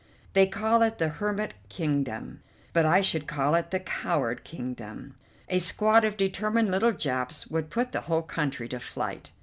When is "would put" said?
7.49-7.91